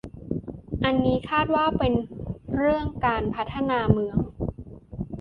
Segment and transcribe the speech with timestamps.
[0.83, 1.93] อันนี้คาดว่าเป็น
[2.55, 4.17] เรื่องการพัฒนาเมือง